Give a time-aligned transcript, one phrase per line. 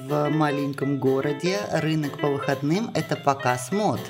[0.00, 4.00] В маленьком городе рынок по выходным– это показ мод.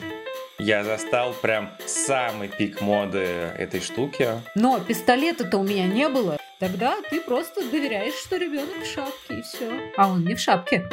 [0.59, 4.29] Я застал прям самый пик моды этой штуки.
[4.55, 6.39] Но пистолета-то у меня не было.
[6.61, 9.93] Тогда ты просто доверяешь, что ребенок в шапке, и все.
[9.97, 10.89] А он не в шапке.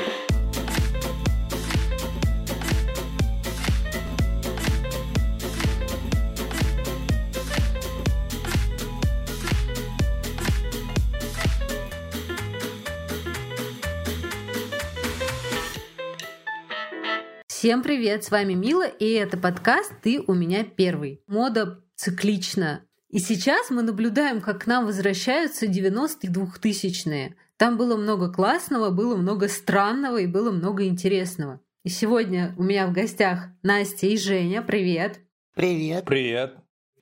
[17.59, 21.21] Всем привет, с вами Мила, и это подкаст «Ты у меня первый».
[21.27, 22.85] Мода циклична.
[23.09, 27.35] И сейчас мы наблюдаем, как к нам возвращаются 90-е 2000-е.
[27.57, 31.59] Там было много классного, было много странного и было много интересного.
[31.83, 34.61] И сегодня у меня в гостях Настя и Женя.
[34.61, 35.19] Привет!
[35.53, 36.05] Привет!
[36.05, 36.58] Привет!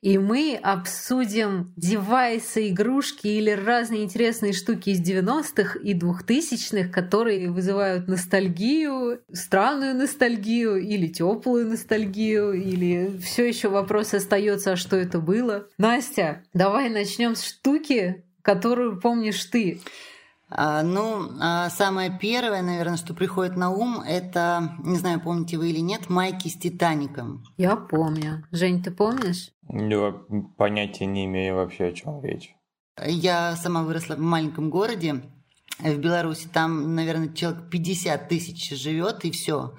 [0.08, 8.08] И мы обсудим девайсы, игрушки или разные интересные штуки из 90-х и 2000-х, которые вызывают
[8.08, 15.68] ностальгию, странную ностальгию или теплую ностальгию, или все еще вопрос остается, а что это было.
[15.78, 19.82] Настя, давай начнем с штуки, которую помнишь ты.
[20.50, 25.72] А, ну, а, самое первое, наверное, что приходит на ум, это, не знаю, помните вы
[25.72, 27.44] или нет, майки с Титаником.
[27.58, 28.46] Я помню.
[28.52, 29.52] Жень, ты помнишь?
[29.70, 30.14] Я
[30.58, 32.56] понятия не имею вообще, о чем речь.
[33.06, 35.22] Я сама выросла в маленьком городе,
[35.80, 36.48] в Беларуси.
[36.52, 39.74] Там, наверное, человек 50 тысяч живет, и все.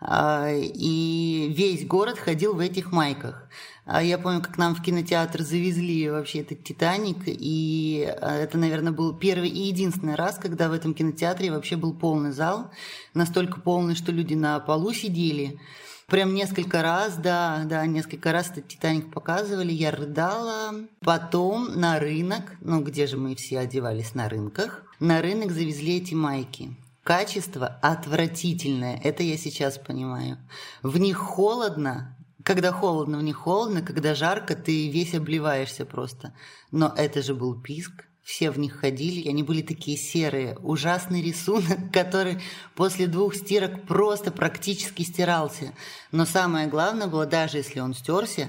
[0.00, 3.48] А, и весь город ходил в этих майках.
[3.90, 8.92] А я помню, как нам в кинотеатр завезли вообще этот «Титаник», и а, это, наверное,
[8.92, 12.70] был первый и единственный раз, когда в этом кинотеатре вообще был полный зал,
[13.14, 15.58] настолько полный, что люди на полу сидели.
[16.06, 20.74] Прям несколько раз, да, да, несколько раз этот «Титаник» показывали, я рыдала.
[21.00, 26.12] Потом на рынок, ну где же мы все одевались на рынках, на рынок завезли эти
[26.12, 26.76] майки.
[27.04, 30.36] Качество отвратительное, это я сейчас понимаю.
[30.82, 32.17] В них холодно,
[32.48, 36.32] когда холодно, в них холодно, когда жарко, ты весь обливаешься просто.
[36.70, 38.06] Но это же был писк.
[38.22, 40.56] Все в них ходили, и они были такие серые.
[40.62, 42.40] Ужасный рисунок, который
[42.74, 45.74] после двух стирок просто практически стирался.
[46.10, 48.48] Но самое главное было, даже если он стерся,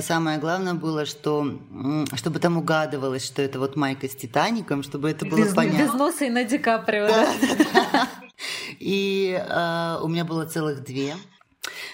[0.00, 1.60] самое главное было, что
[2.14, 5.82] чтобы там угадывалось, что это вот майка с Титаником, чтобы это было без, понятно.
[5.82, 7.08] Без носа и на Ди Каприо.
[7.08, 8.08] Да, да, да.
[8.80, 11.14] И э, у меня было целых две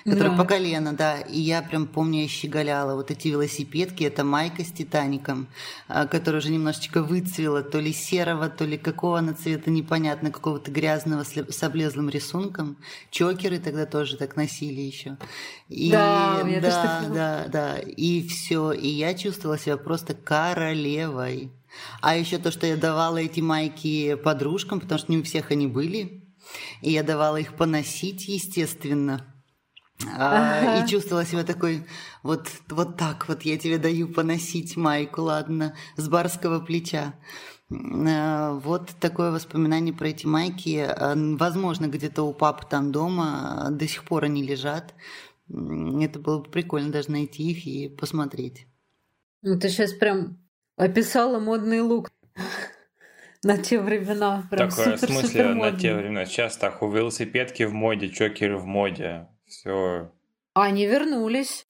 [0.04, 0.36] которая да.
[0.36, 1.20] по колено, да.
[1.20, 2.94] И я прям помню, я щеголяла.
[2.94, 5.48] Вот эти велосипедки, это майка с Титаником,
[5.88, 10.70] а, которая уже немножечко выцвела, то ли серого, то ли какого она цвета, непонятно, какого-то
[10.70, 12.76] грязного с облезлым рисунком.
[13.10, 15.16] Чокеры тогда тоже так носили еще.
[15.68, 17.78] И, да, я да, да, да.
[17.78, 18.72] И все.
[18.72, 21.52] И я чувствовала себя просто королевой.
[22.00, 25.66] А еще то, что я давала эти майки подружкам, потому что не у всех они
[25.66, 26.24] были.
[26.80, 29.29] И я давала их поносить, естественно.
[30.16, 31.86] А, и чувствовала себя такой,
[32.22, 37.14] вот, вот так вот я тебе даю поносить майку, ладно, с барского плеча.
[37.70, 40.78] А, вот такое воспоминание про эти майки.
[40.78, 44.94] А, возможно, где-то у папы там дома до сих пор они лежат.
[45.48, 48.66] Это было бы прикольно даже найти их и посмотреть.
[49.42, 50.38] Ну, ты сейчас прям
[50.76, 52.10] описала модный лук
[53.42, 54.46] на те времена.
[54.50, 56.26] Прям Такое супер, в смысле на те времена?
[56.26, 59.28] Сейчас так, у велосипедки в моде, чокеры в моде.
[59.50, 60.12] Все.
[60.54, 61.66] Они вернулись.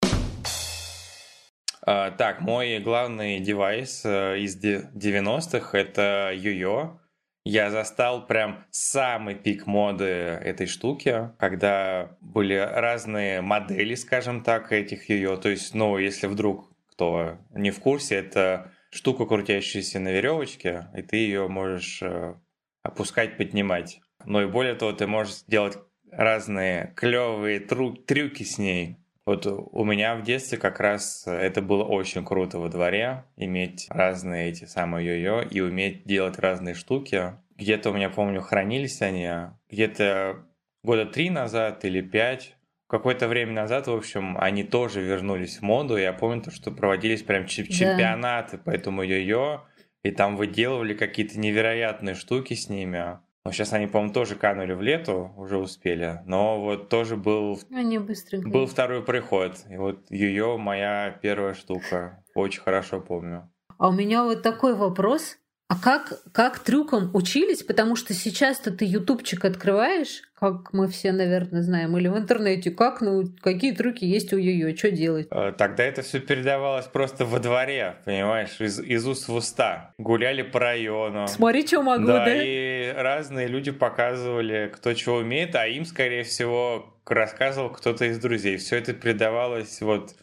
[1.83, 7.01] А, так, мой главный девайс э, из 90-х это йо-йо.
[7.45, 15.09] Я застал прям самый пик моды этой штуки, когда были разные модели, скажем так, этих
[15.09, 15.39] йо-йо.
[15.39, 21.01] То есть, ну, если вдруг кто не в курсе, это штука, крутящаяся на веревочке, и
[21.01, 22.35] ты ее можешь э,
[22.83, 24.01] опускать, поднимать.
[24.27, 25.79] Но и более того, ты можешь сделать
[26.13, 28.97] разные клевые трю трюки с ней.
[29.27, 34.49] Вот у меня в детстве как раз это было очень круто во дворе, иметь разные
[34.49, 37.35] эти самые йо-йо и уметь делать разные штуки.
[37.57, 39.29] Где-то у меня, помню, хранились они,
[39.71, 40.47] где-то
[40.83, 42.57] года три назад или пять,
[42.91, 45.97] какое-то время назад, в общем, они тоже вернулись в моду.
[45.97, 48.63] Я помню, то, что проводились прям чемпионаты да.
[48.65, 49.61] по этому йо-йо,
[50.03, 53.19] и там выделывали какие-то невероятные штуки с ними.
[53.45, 56.21] Ну, сейчас они, по-моему, тоже канули в лету, уже успели.
[56.27, 57.59] Но вот тоже был...
[57.73, 58.49] Они быстренько.
[58.49, 59.57] Был второй приход.
[59.71, 62.23] И вот ее моя первая штука.
[62.35, 63.51] Очень хорошо помню.
[63.79, 65.39] А у меня вот такой вопрос.
[65.71, 67.63] А как, как трюкам учились?
[67.63, 73.01] Потому что сейчас-то ты ютубчик открываешь, как мы все, наверное, знаем, или в интернете, как,
[73.01, 75.29] ну, какие трюки есть у ее, что делать?
[75.31, 79.95] Э, тогда это все передавалось просто во дворе, понимаешь, из, из уст в уста.
[79.97, 81.29] Гуляли по району.
[81.29, 82.25] Смотри, что могу, да?
[82.25, 88.19] Да, и разные люди показывали, кто чего умеет, а им, скорее всего, рассказывал кто-то из
[88.19, 88.57] друзей.
[88.57, 90.17] Все это передавалось вот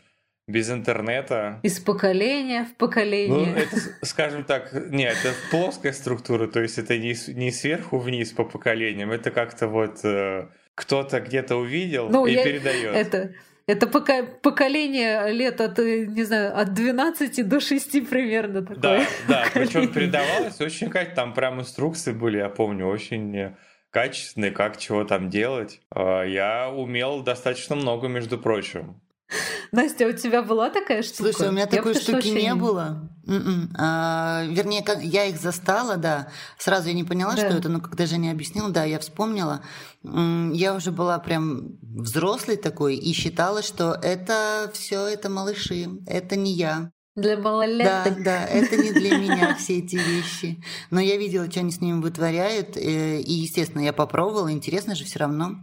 [0.48, 1.60] без интернета.
[1.62, 3.54] Из поколения в поколение.
[3.54, 8.32] Ну, это, скажем так, нет, это плоская структура, то есть это не, не сверху вниз
[8.32, 12.96] по поколениям, это как-то вот э, кто-то где-то увидел ну, и я, передает.
[12.96, 13.34] Это,
[13.68, 18.78] это пока, поколение лет от, э, не знаю, от 12 до 6 примерно такое.
[18.80, 23.54] Да, да, причем передавалось очень как там прям инструкции были, я помню, очень
[23.92, 25.82] качественные, как чего там делать.
[25.90, 29.02] А, я умел достаточно много, между прочим.
[29.72, 31.32] Настя, у тебя была такая штука?
[31.32, 33.10] Слушай, у меня такой штуки не было.
[33.28, 33.74] М-м.
[33.78, 36.30] А, вернее, я их застала, да.
[36.58, 37.38] Сразу я не поняла, да.
[37.38, 39.62] что это, но когда Женя объяснила, да, я вспомнила.
[40.04, 46.54] Я уже была прям взрослый такой и считала, что это все это малыши, это не
[46.54, 46.92] я.
[47.16, 48.18] Для малолеток.
[48.18, 50.64] Да, да, это не для меня все эти вещи.
[50.92, 55.04] Но я видела, что они с ними вытворяют, э, и, естественно, я попробовала, интересно же
[55.04, 55.56] все равно.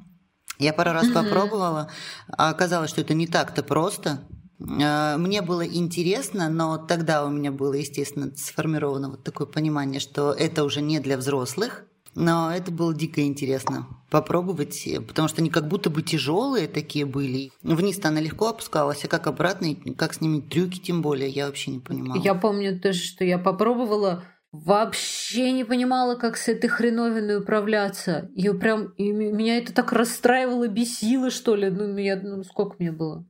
[0.59, 1.25] Я пару раз mm-hmm.
[1.25, 1.91] попробовала,
[2.29, 4.21] а оказалось, что это не так-то просто.
[4.61, 10.33] А, мне было интересно, но тогда у меня было, естественно, сформировано вот такое понимание, что
[10.33, 11.85] это уже не для взрослых.
[12.17, 17.51] Но это было дико интересно попробовать, потому что они как будто бы тяжелые такие были.
[17.65, 21.73] Вниз-то она легко опускалась, а как обратно, как с ними трюки тем более, я вообще
[21.73, 22.21] не понимала.
[22.23, 24.23] Я помню тоже, что я попробовала
[24.55, 28.31] вообще не понимала, как с этой хреновиной управляться.
[28.35, 31.71] Ее прям, и меня это так расстраивало, бесило, что ли.
[31.71, 33.27] Ну, я, ну, сколько мне было?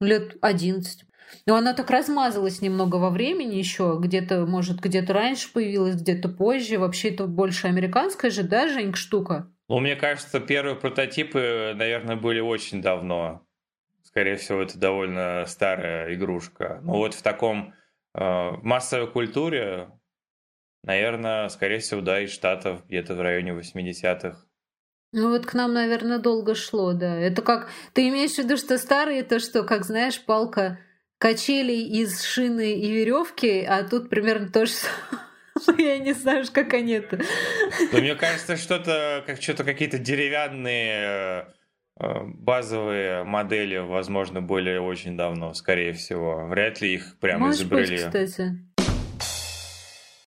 [0.00, 1.04] Лет одиннадцать.
[1.46, 6.78] Но она так размазалась немного во времени еще, где-то, может, где-то раньше появилась, где-то позже.
[6.78, 9.50] Вообще это больше американская же, да, Женька, штука?
[9.68, 13.42] Ну, мне кажется, первые прототипы, наверное, были очень давно.
[14.04, 16.80] Скорее всего, это довольно старая игрушка.
[16.82, 17.74] Но вот в таком
[18.14, 19.88] э, массовой культуре
[20.82, 24.46] Наверное, скорее всего, да, из Штатов, где-то в районе 80-х.
[25.12, 27.16] Ну вот к нам, наверное, долго шло, да.
[27.18, 27.70] Это как...
[27.92, 30.78] Ты имеешь в виду, что старые, это что, как знаешь, палка
[31.18, 35.26] качелей из шины и веревки, а тут примерно то же самое.
[35.78, 37.20] Я не знаю, как они это.
[37.92, 41.46] Но мне кажется, что-то, как что-то какие-то деревянные
[41.98, 46.46] э, базовые модели, возможно, были очень давно, скорее всего.
[46.46, 47.96] Вряд ли их прямо Может изобрели.
[47.96, 48.75] Быть, кстати.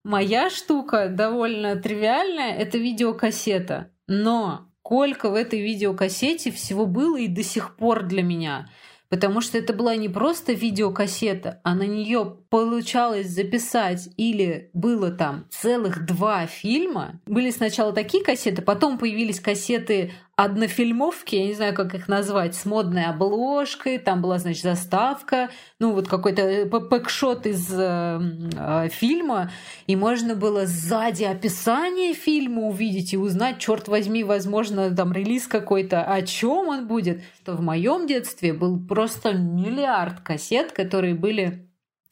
[0.03, 3.91] Моя штука довольно тривиальная, это видеокассета.
[4.07, 8.69] Но сколько в этой видеокассете всего было и до сих пор для меня.
[9.09, 15.45] Потому что это была не просто видеокассета, а на нее получалось записать или было там
[15.49, 17.19] целых два фильма.
[17.25, 22.63] Были сначала такие кассеты, потом появились кассеты однофильмовки, я не знаю, как их назвать, с
[22.63, 25.49] модной обложкой, там была, значит, заставка,
[25.79, 28.19] ну, вот какой-то э, пэкшот из э,
[28.55, 29.51] э, фильма,
[29.88, 36.03] и можно было сзади описание фильма увидеть и узнать, черт возьми, возможно, там релиз какой-то,
[36.03, 37.23] о чем он будет.
[37.43, 41.66] То в моем детстве был просто миллиард кассет, которые были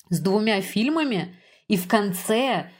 [0.09, 1.35] с двумя фильмами,
[1.67, 2.71] и в конце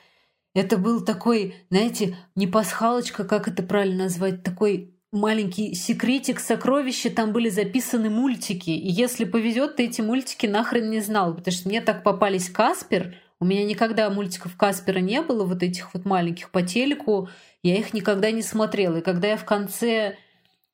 [0.54, 7.32] это был такой, знаете, не пасхалочка, как это правильно назвать, такой маленький секретик, сокровища, там
[7.32, 8.70] были записаны мультики.
[8.70, 13.16] И если повезет, ты эти мультики нахрен не знал, потому что мне так попались Каспер.
[13.40, 17.30] У меня никогда мультиков Каспера не было, вот этих вот маленьких по телеку.
[17.64, 18.98] Я их никогда не смотрела.
[18.98, 20.18] И когда я в конце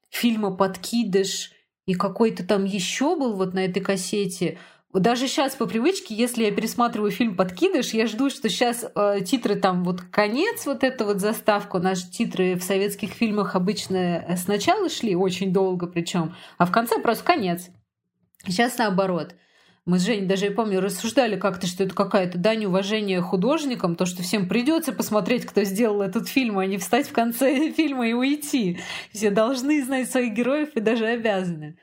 [0.09, 1.51] фильма «Подкидыш»
[1.86, 4.60] и какой-то там еще был вот на этой кассете,
[5.00, 9.55] даже сейчас по привычке, если я пересматриваю фильм «Подкидыш», я жду, что сейчас э, титры
[9.55, 11.79] там вот конец, вот эта вот заставка.
[11.79, 17.00] Наши титры в советских фильмах обычно э, сначала шли, очень долго причем, а в конце
[17.00, 17.69] просто конец.
[18.45, 19.36] Сейчас наоборот.
[19.86, 24.05] Мы с Женей даже, я помню, рассуждали как-то, что это какая-то дань уважения художникам, то,
[24.05, 28.13] что всем придется посмотреть, кто сделал этот фильм, а не встать в конце фильма и
[28.13, 28.79] уйти.
[29.12, 31.77] Все должны знать своих героев и даже обязаны.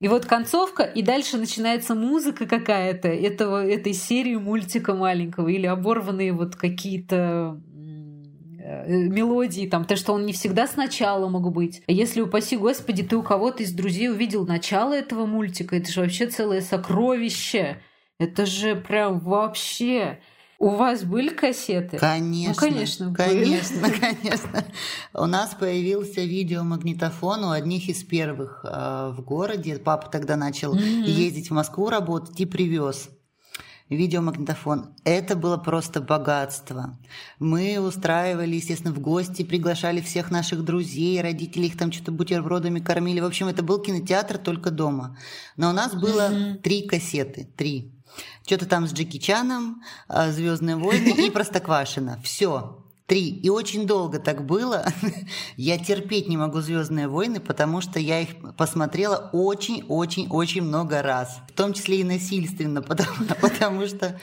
[0.00, 6.32] И вот концовка, и дальше начинается музыка какая-то этого, этой серии мультика маленького, или оборванные
[6.32, 7.60] вот какие-то
[8.58, 11.82] э, мелодии, там, то, что он не всегда сначала мог быть.
[11.86, 16.26] Если, упаси господи, ты у кого-то из друзей увидел начало этого мультика, это же вообще
[16.28, 17.76] целое сокровище.
[18.18, 20.20] Это же прям вообще...
[20.60, 21.96] У вас были кассеты?
[21.96, 22.52] Конечно.
[22.52, 23.98] Ну, конечно, конечно, были.
[24.20, 24.64] конечно.
[25.14, 29.78] У нас появился видеомагнитофон у одних из первых э, в городе.
[29.78, 31.06] Папа тогда начал mm-hmm.
[31.06, 33.08] ездить в Москву работать и привез.
[33.88, 34.94] видеомагнитофон.
[35.04, 36.98] Это было просто богатство.
[37.38, 43.20] Мы устраивали, естественно, в гости, приглашали всех наших друзей, родителей их там что-то бутербродами кормили.
[43.20, 45.16] В общем, это был кинотеатр только дома.
[45.56, 46.58] Но у нас было mm-hmm.
[46.58, 47.94] три кассеты, три.
[48.46, 52.20] Что-то там с Джеки Чаном, а, Звездные войны и Простоквашино.
[52.22, 52.79] Все.
[53.10, 53.30] Три.
[53.30, 54.84] И очень долго так было.
[55.56, 61.38] я терпеть не могу Звездные войны, потому что я их посмотрела очень-очень-очень много раз.
[61.48, 64.20] В том числе и насильственно, потому, потому что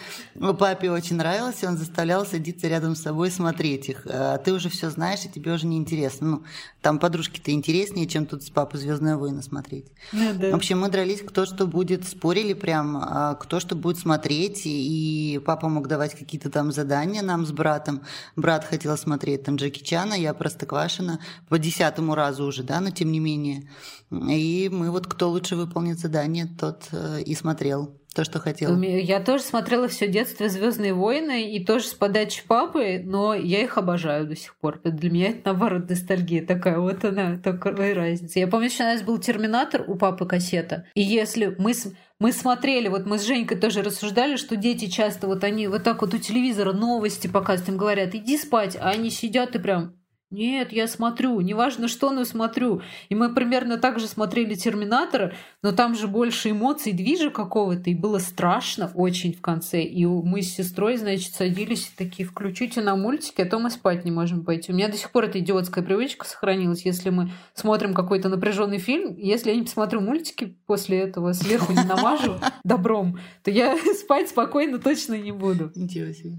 [0.58, 4.08] папе очень нравилось, и он заставлял садиться рядом с собой смотреть их.
[4.10, 6.28] А ты уже все знаешь, и тебе уже не интересно.
[6.28, 6.44] Ну,
[6.82, 9.88] там подружки-то интереснее, чем тут с папой Звездные войны смотреть.
[10.14, 10.52] Ну, да.
[10.52, 15.42] В общем, мы дрались, кто что будет, спорили прям, а кто что будет смотреть, и
[15.46, 18.04] папа мог давать какие-то там задания нам с братом.
[18.38, 21.20] Брат хотела смотреть там Джеки Чана, я Простоквашина
[21.50, 23.68] по десятому разу уже, да, но тем не менее.
[24.12, 28.82] И мы вот кто лучше выполнит задание, тот э, и смотрел то, что хотел.
[28.82, 33.78] Я тоже смотрела все детство Звездные войны и тоже с подачи папы, но я их
[33.78, 34.82] обожаю до сих пор.
[34.84, 36.80] Для меня это наоборот ностальгия такая.
[36.80, 38.40] Вот она, такая разница.
[38.40, 40.86] Я помню, что у нас был Терминатор у папы кассета.
[40.96, 41.74] И если мы
[42.20, 46.02] мы смотрели, вот мы с Женькой тоже рассуждали, что дети часто вот они вот так
[46.02, 49.94] вот у телевизора новости показывают, им говорят, иди спать, а они сидят и прям
[50.30, 52.82] нет, я смотрю, неважно что, но смотрю.
[53.08, 57.96] И мы примерно так же смотрели «Терминатора», но там же больше эмоций, движа какого-то, и
[57.96, 59.84] было страшно очень в конце.
[59.84, 64.04] И мы с сестрой, значит, садились и такие, включите на мультики, а то мы спать
[64.04, 64.74] не можем пойти.
[64.74, 69.16] У меня до сих пор эта идиотская привычка сохранилась, если мы смотрим какой-то напряженный фильм,
[69.16, 74.78] если я не посмотрю мультики после этого, сверху не намажу добром, то я спать спокойно
[74.78, 75.72] точно не буду.
[75.74, 76.36] Ничего себе.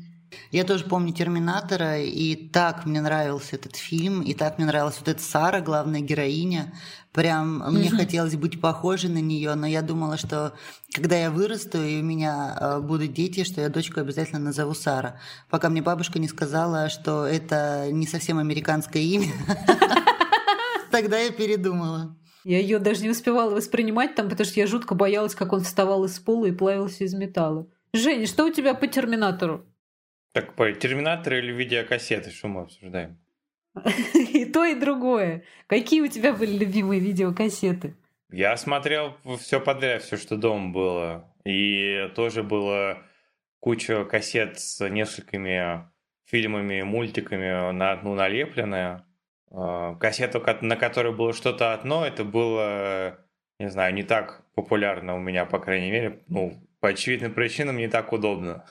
[0.50, 5.08] Я тоже помню «Терминатора», и так мне нравился этот фильм, и так мне нравилась вот
[5.08, 6.73] эта Сара, главная героиня.
[7.12, 7.70] Прям mm-hmm.
[7.70, 10.52] мне хотелось быть похожей на нее, но я думала, что
[10.92, 15.20] когда я вырасту и у меня э, будут дети, что я дочку обязательно назову Сара.
[15.50, 19.32] Пока мне бабушка не сказала, что это не совсем американское имя.
[20.90, 22.16] Тогда я передумала.
[22.44, 26.04] Я ее даже не успевала воспринимать там, потому что я жутко боялась, как он вставал
[26.04, 27.66] из пола и плавился из металла.
[27.92, 29.66] Женя, что у тебя по терминатору?
[30.32, 33.18] Так, по терминаторы или видеокассеты, что мы обсуждаем?
[34.14, 35.44] И то, и другое.
[35.66, 37.97] Какие у тебя были любимые видеокассеты?
[38.30, 41.35] Я смотрел все подряд, все, что дома было.
[41.44, 43.02] И тоже было
[43.61, 45.88] куча кассет с несколькими
[46.26, 49.06] фильмами, мультиками на одну налепленная.
[49.50, 53.18] Кассету, на которой было что-то одно, это было,
[53.58, 56.20] не знаю, не так популярно у меня, по крайней мере.
[56.28, 58.66] Ну, по очевидным причинам не так удобно.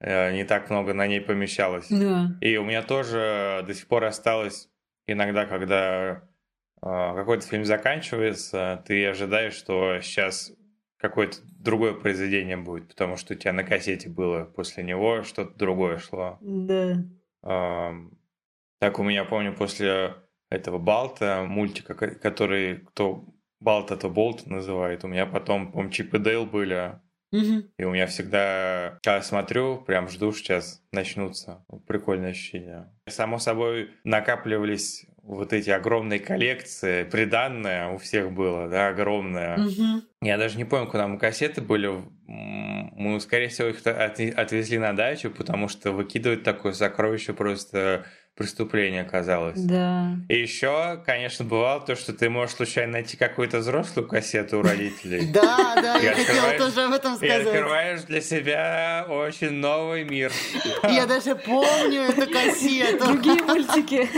[0.00, 1.88] Э, не так много на ней помещалось.
[1.88, 2.36] Да.
[2.40, 4.68] И у меня тоже до сих пор осталось
[5.06, 6.22] иногда, когда
[6.82, 10.52] э, какой-то фильм заканчивается, ты ожидаешь, что сейчас
[10.96, 15.98] какое-то другое произведение будет, потому что у тебя на кассете было после него что-то другое
[15.98, 16.38] шло.
[16.40, 16.96] Да.
[18.80, 20.14] Так у меня, помню, после
[20.50, 23.26] этого Балта, мультика, который кто
[23.60, 26.98] Балта, то Болт называет, у меня потом, по Чип и Дейл были,
[27.32, 27.62] Угу.
[27.78, 31.64] И у меня всегда, когда смотрю, прям жду, сейчас начнутся.
[31.86, 32.90] Прикольное ощущение.
[33.06, 39.58] Само собой, накапливались вот эти огромные коллекции, приданное у всех было, да, огромное.
[39.58, 40.02] Угу.
[40.22, 42.02] Я даже не помню, куда мы кассеты были.
[42.26, 48.06] Мы, скорее всего, их отвезли на дачу, потому что выкидывать такое сокровище просто
[48.40, 49.60] преступление оказалось.
[49.60, 50.12] Да.
[50.30, 55.30] И еще, конечно, бывало то, что ты можешь случайно найти какую-то взрослую кассету у родителей.
[55.30, 57.44] Да, да, я хотела тоже об этом сказать.
[57.44, 60.32] И открываешь для себя очень новый мир.
[60.84, 63.04] Я даже помню эту кассету.
[63.04, 64.08] Другие мультики.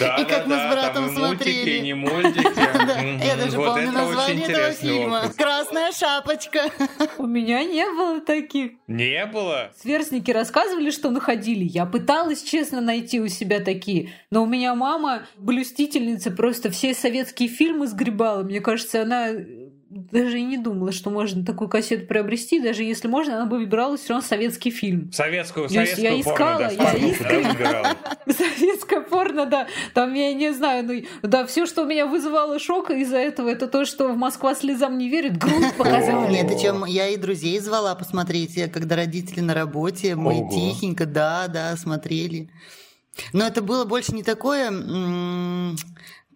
[0.00, 1.80] Да, и как мы с братом смотрели.
[1.80, 3.22] Не мультики.
[3.26, 5.22] Я даже помню название этого фильма.
[5.36, 6.70] Красная шапочка.
[7.18, 8.72] У меня не было таких.
[8.86, 9.72] Не было?
[9.78, 11.64] Сверстники рассказывали, что находили.
[11.64, 14.10] Я пыталась честно найти у себя такие.
[14.30, 18.42] Но у меня мама блюстительница, просто все советские фильмы сгребала.
[18.42, 19.32] Мне кажется, она
[19.88, 22.60] даже и не думала, что можно такую кассету приобрести.
[22.60, 25.10] Даже если можно, она бы выбирала все равно советский фильм.
[25.12, 27.96] Советскую, советскую я искала, порно, да, я искала.
[28.26, 29.66] Советское порно, да.
[29.94, 33.66] Там, я не знаю, ну, да, все, что у меня вызывало шок из-за этого, это
[33.66, 36.32] то, что в Москва слезам не верит, грудь показали.
[36.32, 41.74] Нет, чем я и друзей звала посмотреть, когда родители на работе, мы тихенько, да, да,
[41.76, 42.50] смотрели.
[43.32, 44.70] Но это было больше не такое,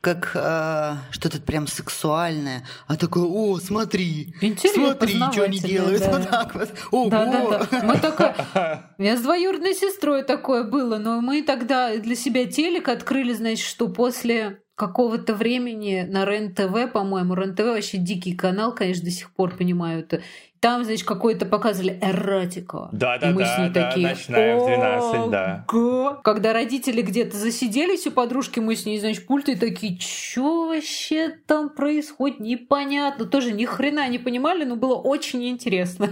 [0.03, 6.19] как э, что-то прям сексуальное, а такое, о, смотри, Интересно, смотри, что они делают, да.
[6.19, 7.09] вот так вот, ого.
[7.09, 7.83] Да, да, да.
[7.85, 8.35] Мы такая,
[8.99, 13.65] у меня с двоюродной сестрой такое было, но мы тогда для себя телек открыли, значит,
[13.65, 19.57] что после какого-то времени на РЕН-ТВ, по-моему, РЕН-ТВ вообще дикий канал, конечно, до сих пор
[19.57, 20.23] понимаю это.
[20.59, 22.89] Там, значит, какой-то показывали эротику.
[22.91, 26.21] Да, да, да, да, такие, начинаем в 12, да.
[26.25, 31.71] Когда родители где-то засиделись у подружки, мы с ней, значит, пульты такие, что вообще там
[31.71, 33.25] происходит, непонятно.
[33.25, 36.09] Тоже ни хрена не понимали, но было очень интересно.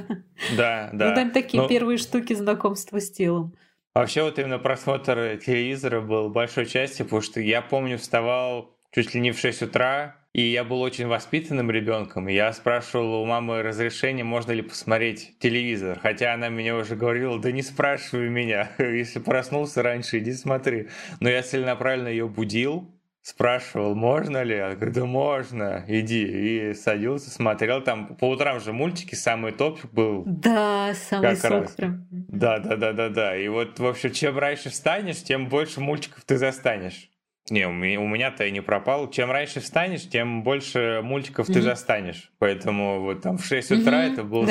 [0.56, 1.08] Да, да.
[1.08, 1.68] Ну, там такие но...
[1.68, 3.52] первые штуки знакомства с телом.
[3.94, 9.20] Вообще вот именно просмотр телевизора был большой частью, потому что я помню, вставал чуть ли
[9.20, 12.28] не в 6 утра, и я был очень воспитанным ребенком.
[12.28, 15.98] Я спрашивал у мамы разрешение, можно ли посмотреть телевизор.
[16.00, 18.70] Хотя она меня уже говорила, да не спрашивай меня.
[18.78, 20.88] Если проснулся раньше, иди смотри.
[21.18, 24.54] Но я целенаправленно ее будил, спрашивал, можно ли?
[24.54, 26.22] Я говорю, да можно, иди.
[26.22, 27.82] И садился, смотрел.
[27.82, 30.22] Там по утрам же мультики, самый топ был.
[30.26, 32.06] Да, самый как прям.
[32.40, 33.36] Да, да, да, да, да.
[33.36, 37.10] И вот, в общем, чем раньше встанешь, тем больше мультиков ты застанешь.
[37.50, 39.10] Не, у меня-то и не пропал.
[39.10, 41.52] Чем раньше встанешь, тем больше мультиков mm-hmm.
[41.52, 42.32] ты застанешь.
[42.38, 44.12] Поэтому вот там в 6 утра mm-hmm.
[44.12, 44.48] это был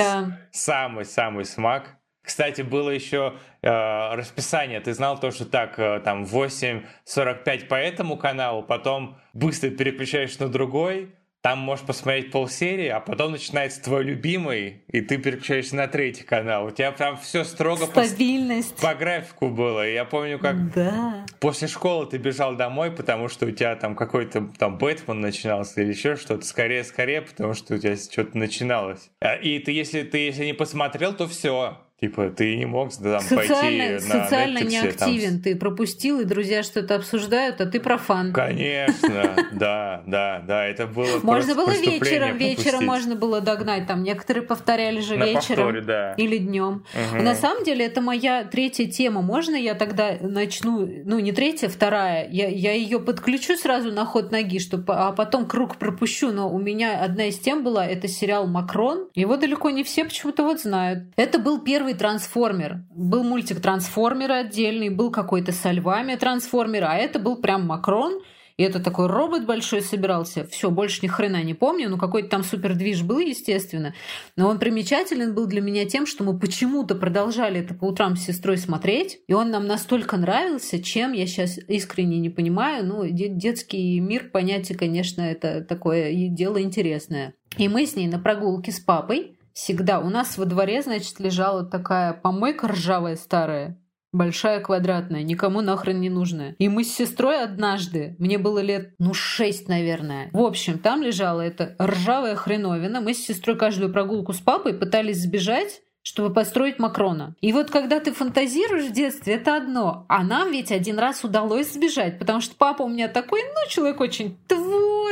[0.51, 1.49] самый-самый да.
[1.49, 1.95] смак.
[2.21, 3.69] Кстати, было еще э,
[4.13, 4.81] расписание.
[4.81, 10.47] Ты знал то, что так, э, там 8.45 по этому каналу, потом быстро переключаешь на
[10.47, 16.23] другой, там можешь посмотреть полсерии, а потом начинается твой любимый, и ты переключаешься на третий
[16.23, 16.65] канал.
[16.65, 18.75] У тебя прям все строго Стабильность.
[18.75, 19.87] По, по графику было.
[19.87, 21.25] Я помню, как да.
[21.39, 25.91] после школы ты бежал домой, потому что у тебя там какой-то там Бэтмен начинался или
[25.91, 26.45] еще что-то.
[26.45, 29.09] Скорее, скорее, потому что у тебя что-то начиналось.
[29.21, 33.19] А, и ты, если ты если не посмотрел, то все Типа, ты не мог там
[33.19, 35.41] социально, пойти на Социально Netflix, неактивен, там...
[35.41, 38.31] ты пропустил, и друзья что-то обсуждают, а ты профан.
[38.31, 44.43] Конечно, да, да, да, это было Можно было вечером, вечером можно было догнать, там некоторые
[44.43, 45.75] повторяли же вечером
[46.15, 46.85] или днем.
[47.13, 49.21] На самом деле, это моя третья тема.
[49.21, 54.31] Можно я тогда начну, ну, не третья, вторая, я, я ее подключу сразу на ход
[54.31, 58.47] ноги, чтобы, а потом круг пропущу, но у меня одна из тем была, это сериал
[58.47, 61.03] «Макрон», его далеко не все почему-то вот знают.
[61.17, 62.83] Это был первый первый трансформер.
[62.91, 68.21] Был мультик трансформеры отдельный, был какой-то со львами трансформер, а это был прям Макрон.
[68.57, 70.45] И это такой робот большой собирался.
[70.45, 71.89] Все, больше ни хрена не помню.
[71.89, 73.93] Ну, какой-то там супердвиж был, естественно.
[74.35, 78.25] Но он примечателен был для меня тем, что мы почему-то продолжали это по утрам с
[78.25, 79.21] сестрой смотреть.
[79.27, 82.85] И он нам настолько нравился, чем я сейчас искренне не понимаю.
[82.85, 87.33] Ну, детский мир, понятие, конечно, это такое дело интересное.
[87.57, 89.99] И мы с ней на прогулке с папой Всегда.
[89.99, 93.77] У нас во дворе, значит, лежала такая помойка ржавая старая.
[94.13, 96.55] Большая квадратная, никому нахрен не нужная.
[96.59, 100.29] И мы с сестрой однажды, мне было лет, ну, шесть, наверное.
[100.31, 103.01] В общем, там лежала эта ржавая хреновина.
[103.01, 107.35] Мы с сестрой каждую прогулку с папой пытались сбежать, чтобы построить Макрона.
[107.41, 110.05] И вот когда ты фантазируешь в детстве, это одно.
[110.07, 113.99] А нам ведь один раз удалось сбежать, потому что папа у меня такой, ну, человек
[113.99, 114.37] очень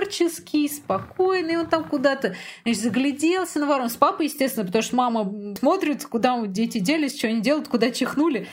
[0.07, 3.89] творческий, спокойный, он там куда-то значит, загляделся на ворон.
[3.89, 8.47] С папой, естественно, потому что мама смотрит, куда дети делись, что они делают, куда чихнули.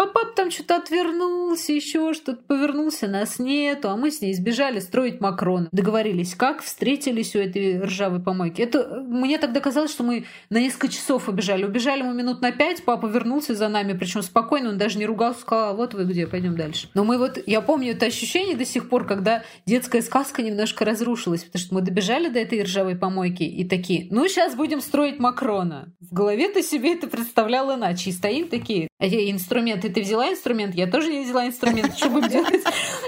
[0.00, 4.80] А папа там что-то отвернулся, еще что-то повернулся, нас нету, а мы с ней сбежали
[4.80, 5.68] строить Макрон.
[5.72, 8.62] Договорились, как встретились у этой ржавой помойки.
[8.62, 11.64] Это мне тогда казалось, что мы на несколько часов убежали.
[11.64, 15.40] Убежали мы минут на пять, папа вернулся за нами, причем спокойно, он даже не ругался,
[15.40, 16.88] сказал, «А вот вы где, пойдем дальше.
[16.94, 21.44] Но мы вот, я помню это ощущение до сих пор, когда детская сказка немножко разрушилась,
[21.44, 25.92] потому что мы добежали до этой ржавой помойки и такие, ну сейчас будем строить Макрона.
[26.00, 28.08] В голове ты себе это представлял иначе.
[28.08, 32.28] И стоим такие, эти инструменты ты взяла инструмент, я тоже не взяла инструмент, что будем
[32.28, 32.64] делать?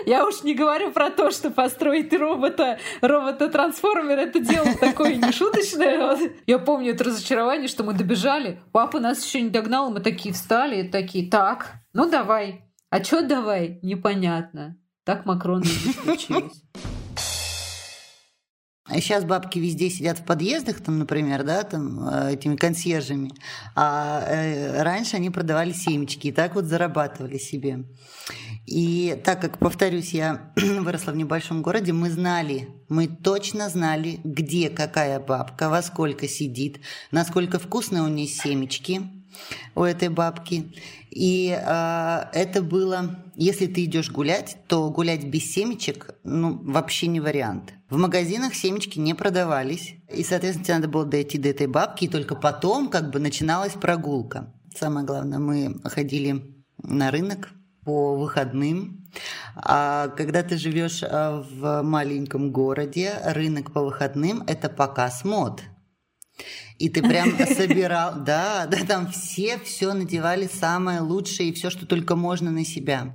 [0.07, 6.19] Я уж не говорю про то, что построить робота, робота-трансформер, это дело такое нешуточное.
[6.47, 10.83] Я помню это разочарование, что мы добежали, папа нас еще не догнал, мы такие встали,
[10.83, 12.65] и такие, так, ну давай.
[12.91, 13.79] А что давай?
[13.83, 14.77] Непонятно.
[15.05, 16.63] Так Макрон не случилось.
[18.89, 23.31] Сейчас бабки везде сидят в подъездах, там, например, да, там, э, этими консьержами.
[23.77, 27.85] А э, раньше они продавали семечки и так вот зарабатывали себе.
[28.67, 34.69] И так как, повторюсь, я выросла в небольшом городе, мы знали, мы точно знали, где
[34.69, 36.81] какая бабка, во сколько сидит,
[37.13, 39.22] насколько вкусные у нее семечки
[39.75, 40.73] у этой бабки.
[41.11, 47.21] И э, это было, если ты идешь гулять, то гулять без семечек, ну, вообще не
[47.21, 47.75] вариант.
[47.91, 52.09] В магазинах семечки не продавались, и, соответственно, тебе надо было дойти до этой бабки, и
[52.09, 54.55] только потом как бы начиналась прогулка.
[54.75, 56.43] Самое главное, мы ходили
[56.83, 57.51] на рынок
[57.85, 59.07] по выходным.
[59.55, 65.61] А когда ты живешь а, в маленьком городе, рынок по выходным– это показ мод–
[66.79, 71.87] И ты прям собирал, да, да, там все все надевали самое лучшее и все, что
[71.87, 73.15] только можно на себя.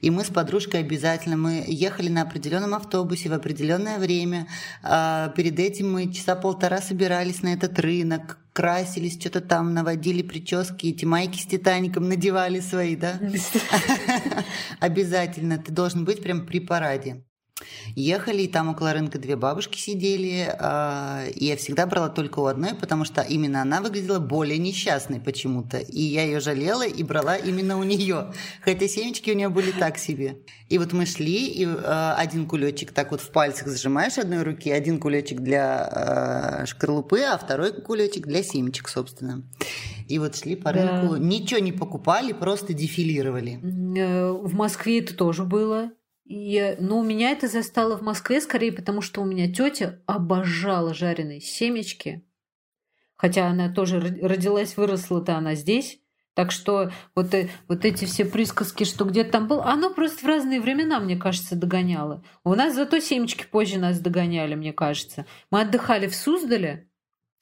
[0.00, 4.48] И мы с подружкой обязательно, мы ехали на определенном автобусе в определенное время.
[4.82, 10.86] А перед этим мы часа полтора собирались на этот рынок, красились, что-то там наводили прически,
[10.86, 13.20] эти майки с Титаником надевали свои, да?
[14.80, 17.24] Обязательно, ты должен быть прям при параде.
[17.94, 22.46] Ехали, и там около рынка две бабушки сидели, э, и я всегда брала только у
[22.46, 27.36] одной, потому что именно она выглядела более несчастной почему-то, и я ее жалела и брала
[27.36, 30.38] именно у нее, хотя семечки у нее были так себе.
[30.68, 34.70] И вот мы шли, и э, один кулечек так вот в пальцах сжимаешь одной руки,
[34.70, 39.42] один кулечек для э, шкарлупы, а второй кулечек для семечек, собственно.
[40.08, 41.18] И вот шли по рынку, да.
[41.18, 43.60] ничего не покупали, просто дефилировали.
[43.62, 45.90] Э, в Москве это тоже было.
[46.24, 50.94] И, ну, у меня это застало в Москве скорее, потому что у меня тетя обожала
[50.94, 52.24] жареные семечки.
[53.16, 56.00] Хотя она тоже родилась, выросла-то она здесь.
[56.34, 60.26] Так что вот, э, вот эти все присказки, что где-то там был, оно просто в
[60.26, 62.24] разные времена, мне кажется, догоняло.
[62.42, 65.26] У нас зато семечки позже нас догоняли, мне кажется.
[65.50, 66.88] Мы отдыхали в Суздале,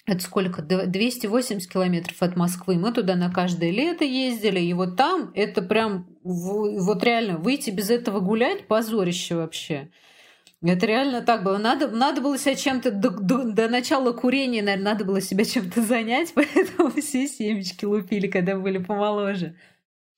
[0.07, 0.62] это сколько?
[0.62, 2.77] 280 километров от Москвы.
[2.77, 4.59] Мы туда на каждое лето ездили.
[4.59, 9.91] И вот там это прям, вот реально, выйти без этого гулять, позорище вообще.
[10.63, 11.57] Это реально так было.
[11.57, 15.83] Надо, надо было себя чем-то до, до, до начала курения, наверное, надо было себя чем-то
[15.87, 19.57] занять, поэтому все семечки лупили, когда были помоложе.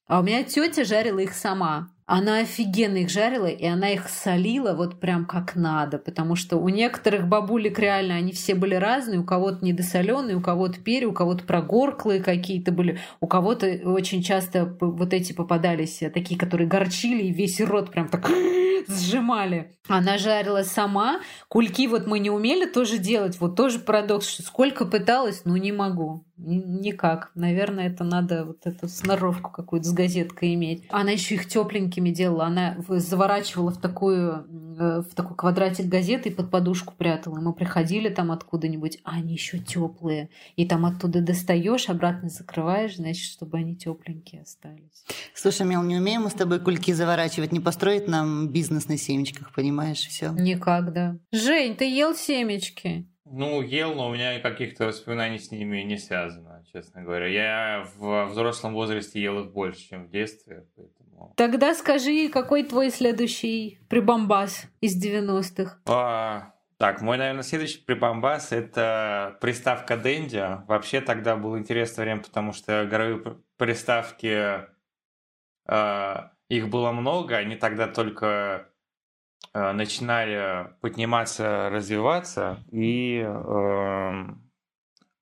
[0.07, 1.95] А у меня тетя жарила их сама.
[2.15, 6.69] Она офигенно их жарила, и она их солила вот прям как надо, потому что у
[6.69, 11.45] некоторых бабулек реально они все были разные, у кого-то недосоленые, у кого-то перья, у кого-то
[11.45, 17.33] прогорклые какие-то были, у кого-то очень часто вот эти попадались, э, такие, которые горчили, и
[17.33, 18.31] весь рот прям так
[18.89, 19.73] сжимали.
[19.89, 21.21] Она жарила сама.
[21.49, 23.41] Кульки вот мы не умели тоже делать.
[23.41, 26.27] Вот тоже парадокс, что сколько пыталась, но не могу.
[26.39, 27.31] Никак.
[27.35, 30.85] Наверное, это надо вот эту сноровку какую-то с газеткой иметь.
[30.91, 32.47] Она еще их тепленькими делала.
[32.47, 34.47] Она заворачивала в такую
[34.79, 37.41] э, в такой квадратик газеты и под подушку прятала.
[37.41, 40.31] Мы приходили там откуда-нибудь, а они еще теплые.
[40.57, 45.05] И там оттуда достаешь, обратно закрываешь, значит, чтобы они тепленькие остались.
[45.35, 49.53] Слушай, Мел, не умеем мы с тобой кульки заворачивать, не построить нам бизнес на семечках,
[49.55, 50.33] понимаешь, все.
[50.33, 51.19] Никак, да.
[51.31, 53.07] Жень, ты ел семечки?
[53.35, 57.27] Ну, ел, но у меня каких-то воспоминаний с ними не связано, честно говоря.
[57.27, 61.33] Я в взрослом возрасте ел их больше, чем в детстве, поэтому...
[61.39, 65.79] Тогда скажи, какой твой следующий прибамбас из 90-х?
[65.87, 70.67] А, так, мой, наверное, следующий прибамбас– это приставка Дэнди.
[70.69, 74.67] Вообще тогда было интересное время, потому что игровые приставки,
[75.69, 76.17] э,
[76.51, 78.72] их было много, они тогда только
[79.55, 84.25] начинали подниматься, развиваться, и э,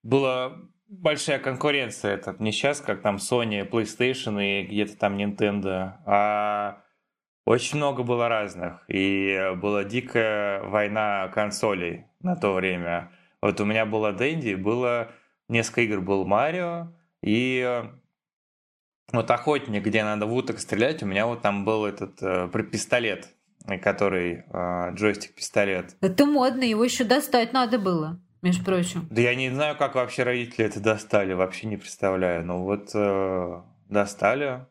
[0.02, 0.52] была
[0.88, 2.14] большая конкуренция.
[2.14, 6.82] Это не сейчас, как там Sony, PlayStation и где-то там Nintendo, а
[7.44, 8.84] очень много было разных.
[8.88, 13.10] И была дикая война консолей на то время.
[13.42, 15.10] Вот у меня была Дэнди, было
[15.48, 17.82] несколько игр, был Марио, и
[19.12, 23.34] вот охотник, где надо в уток стрелять, у меня вот там был этот э, пистолет
[23.82, 25.96] который э, джойстик-пистолет.
[26.00, 29.06] Это модно, его еще достать надо было, между прочим.
[29.10, 32.44] Да я не знаю, как вообще родители это достали, вообще не представляю.
[32.44, 34.66] Но вот э, достали.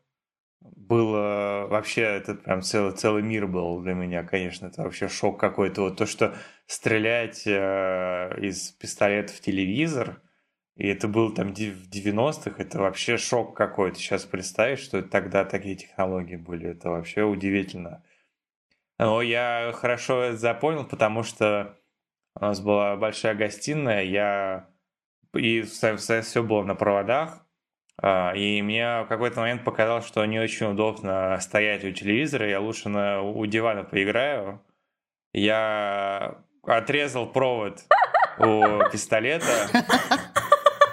[0.61, 5.83] Было вообще, это прям целый, целый мир был для меня, конечно, это вообще шок какой-то.
[5.83, 10.21] Вот то, что стрелять э, из пистолета в телевизор,
[10.75, 13.99] и это был там в 90-х, это вообще шок какой-то.
[13.99, 18.03] Сейчас представить, что тогда такие технологии были, это вообще удивительно.
[18.99, 21.77] Но я хорошо запомнил, потому что
[22.35, 24.69] у нас была большая гостиная, я
[25.33, 27.45] и все было на проводах,
[28.01, 32.59] а, и мне в какой-то момент показалось, что не очень удобно стоять у телевизора, я
[32.59, 34.61] лучше на, у дивана поиграю.
[35.33, 37.83] Я отрезал провод
[38.37, 39.69] у пистолета,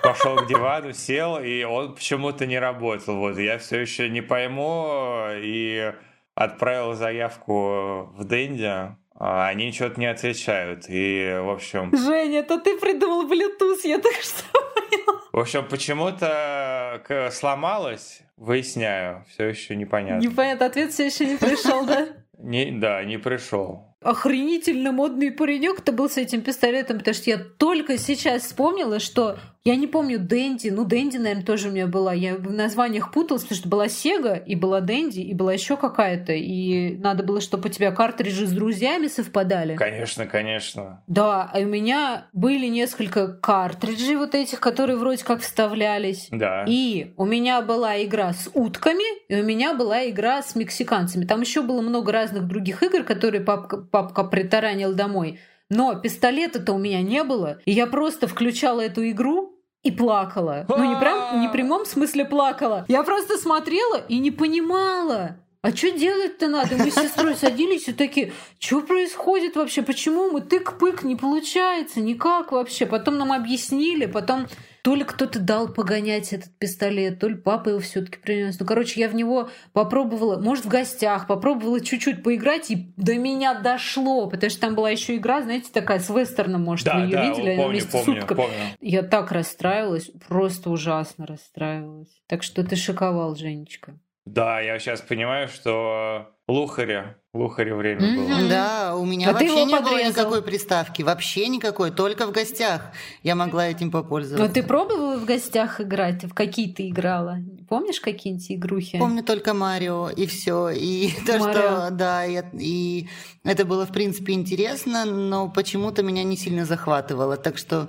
[0.02, 3.16] пошел к дивану, сел, и он почему-то не работал.
[3.16, 5.94] Вот я все еще не пойму, и
[6.36, 10.84] отправил заявку в Дэнди, а они что-то не отвечают.
[10.88, 11.90] И, в общем...
[11.96, 14.44] Женя, это ты придумал Bluetooth, я так что
[14.74, 15.20] поняла.
[15.32, 20.22] В общем, почему-то сломалось, выясняю, все еще непонятно.
[20.22, 22.06] Непонятно, ответ все еще не пришел, да?
[22.38, 23.96] Не, да, не пришел.
[24.02, 29.74] Охренительно модный паренек-то был с этим пистолетом, потому что я только сейчас вспомнила, что Я
[29.74, 32.14] не помню, Дэнди, ну, Дэнди, наверное, тоже у меня была.
[32.14, 36.32] Я в названиях путалась, потому что была Сега, и была Дэнди, и была еще какая-то.
[36.34, 39.74] И надо было, чтобы у тебя картриджи с друзьями совпадали.
[39.74, 41.02] Конечно, конечно.
[41.08, 46.28] Да, а у меня были несколько картриджей вот этих, которые вроде как вставлялись.
[46.30, 46.64] Да.
[46.68, 51.24] И у меня была игра с утками, и у меня была игра с мексиканцами.
[51.24, 55.40] Там еще было много разных других игр, которые папка, папка притаранил домой.
[55.68, 57.58] Но пистолета-то у меня не было.
[57.64, 60.66] И я просто включала эту игру, и плакала.
[60.68, 62.84] Ну, не прям не в прямом смысле плакала.
[62.88, 65.36] Я просто смотрела и не понимала.
[65.62, 66.76] А что делать-то надо?
[66.76, 69.82] Мы с сестрой садились и такие, что происходит вообще?
[69.82, 72.00] Почему мы тык-пык не получается?
[72.00, 72.86] Никак вообще.
[72.86, 74.46] Потом нам объяснили, потом
[74.86, 78.60] то ли кто-то дал погонять этот пистолет, то ли папа его все-таки принес.
[78.60, 83.54] Ну, короче, я в него попробовала, может, в гостях, попробовала чуть-чуть поиграть, и до меня
[83.54, 87.10] дошло, потому что там была еще игра, знаете, такая с вестерном, может, да, вы ее
[87.10, 88.54] да, видели, помню, вместе помню, с помню.
[88.80, 92.22] Я так расстраивалась, просто ужасно расстраивалась.
[92.28, 93.98] Так что ты шиковал, Женечка.
[94.24, 98.16] Да, я сейчас понимаю, что Лухаря, Лухаря время Мгм.
[98.26, 98.48] было.
[98.48, 100.10] Да, у меня А ты вообще его не было подрезал.
[100.10, 101.02] никакой приставки.
[101.02, 102.82] Вообще никакой, только в гостях
[103.22, 104.46] я могла этим Но попользоваться.
[104.46, 106.24] Ну, ты пробовала в гостях играть?
[106.24, 107.38] В какие ты играла?
[107.68, 108.98] Помнишь какие-нибудь игрухи?
[108.98, 110.70] Помню только Марио и все.
[110.70, 111.52] И то, Марио.
[111.52, 113.08] что да, и, и
[113.44, 117.36] это было в принципе интересно, но почему-то меня не сильно захватывало.
[117.36, 117.88] Так что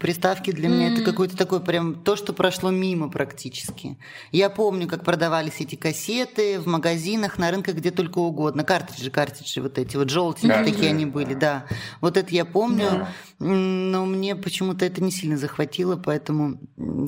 [0.00, 3.96] приставки для меня это какое-то такое прям то, что прошло мимо практически.
[4.32, 8.64] Я помню, как продавались эти кассеты в магазинах, на рынках, где только угодно.
[8.68, 10.74] Картриджи, картриджи вот эти вот желтенькие Картриджи.
[10.76, 11.64] такие они были, да.
[12.02, 13.08] Вот это я помню, Да.
[13.40, 16.60] Но мне почему-то это не сильно захватило, поэтому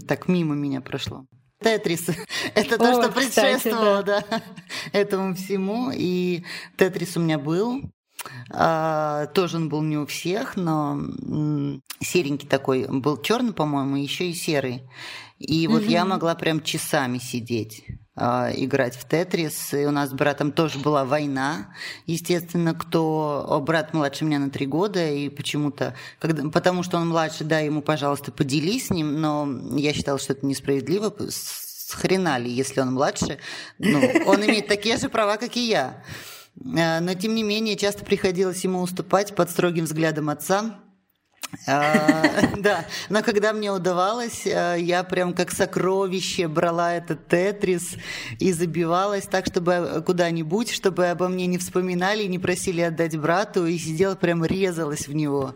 [0.09, 1.27] так мимо меня прошло.
[1.63, 2.07] Тетрис.
[2.55, 4.25] Это то, О, что кстати, предшествовало да,
[4.93, 5.91] этому всему.
[5.95, 6.45] И
[6.79, 7.83] Тетрис у меня был.
[8.51, 12.87] А, тоже он был не у всех, но м, серенький такой.
[12.89, 14.85] Был черный, по-моему, и еще и серый.
[15.39, 16.11] И вот я Мгм.
[16.11, 17.85] могла прям часами сидеть
[18.21, 19.73] а, играть в Тетрис.
[19.73, 21.75] И у нас с братом тоже была война.
[22.05, 23.47] Естественно, кто...
[23.49, 25.95] о, Брат младше меня на три года, и почему-то...
[26.19, 26.49] Когда...
[26.51, 30.45] Потому что он младше, да, ему, пожалуйста, поделись с ним, но я считала, что это
[30.45, 31.15] несправедливо.
[31.91, 33.39] Хрена ли, если он младше?
[33.79, 36.05] Ну, он имеет такие же права, как и я.
[36.77, 40.79] А, Но, тем не менее, часто приходилось ему уступать под строгим взглядом отца.
[41.67, 42.23] А,
[42.59, 47.97] Да, но когда мне удавалось, а, я прям как сокровище брала этот тетрис
[48.39, 53.79] и забивалась так, чтобы куда-нибудь, чтобы обо мне не вспоминали, не просили отдать брату, и
[53.79, 55.55] сидела прям резалась в него.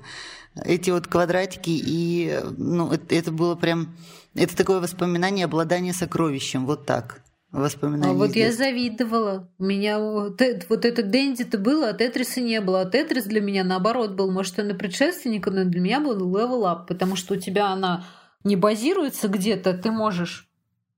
[0.65, 3.97] Эти вот квадратики, и ну, это, было прям,
[4.35, 7.23] это такое воспоминание обладания сокровищем, вот так.
[7.55, 8.11] Воспоминание.
[8.11, 9.49] А вот я завидовала.
[9.59, 12.81] У меня вот, э- вот этот Дэнди-то было, а Тетриса не было.
[12.81, 14.31] А Тетрис для меня наоборот был.
[14.31, 18.05] Может, он и предшественник, но для меня был level up, потому что у тебя она
[18.43, 20.49] не базируется где-то, ты можешь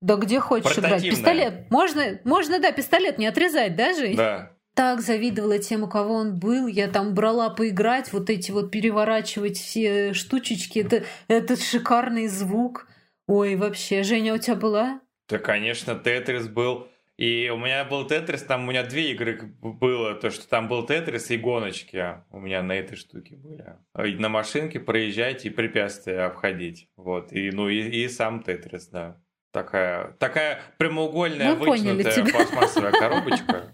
[0.01, 1.03] да где хочешь играть.
[1.03, 1.71] Пистолет.
[1.71, 4.17] Можно, можно, да, пистолет не отрезать, да, Жень?
[4.17, 4.53] Да.
[4.75, 6.67] так завидовала тем, у кого он был.
[6.67, 10.81] Я там брала поиграть, вот эти вот переворачивать все штучечки.
[10.81, 12.87] Это, это шикарный звук.
[13.27, 14.03] Ой, вообще.
[14.03, 15.01] Женя, у тебя была?
[15.29, 16.89] Да, конечно, Тетрис был.
[17.17, 20.85] И у меня был Тетрис, там у меня две игры было, то, что там был
[20.85, 23.65] Тетрис и гоночки у меня на этой штуке были.
[24.07, 26.91] И на машинке проезжать и препятствия обходить.
[26.97, 27.33] Вот.
[27.33, 29.19] И, ну, и, и сам Тетрис, да.
[29.51, 32.33] Такая, такая прямоугольная Мы вытянутая тебя.
[32.33, 33.73] пластмассовая коробочка.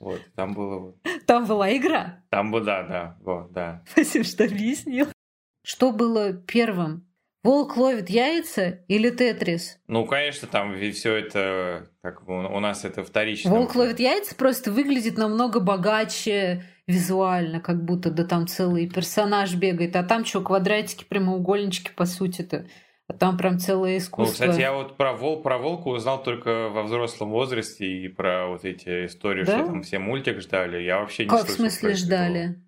[0.00, 0.96] Вот, там было.
[1.26, 2.24] Там была игра.
[2.30, 3.84] Там было, да, да, вот, да.
[3.86, 5.06] Спасибо, что объяснил.
[5.62, 7.06] Что было первым?
[7.42, 9.78] Волк ловит яйца или Тетрис?
[9.86, 13.50] Ну, конечно, там все это, как у нас это вторично.
[13.50, 19.96] Волк ловит яйца просто выглядит намного богаче визуально, как будто да там целый персонаж бегает,
[19.96, 22.66] а там что, квадратики, прямоугольнички, по сути-то.
[23.06, 24.32] А там прям целое Ну, искусство.
[24.44, 28.64] кстати, я вот про, вол, про волка узнал только во взрослом возрасте и про вот
[28.64, 29.56] эти истории, Да?
[29.58, 30.82] что там все мультик ждали.
[30.82, 32.62] Я вообще не Как в смысле ждали?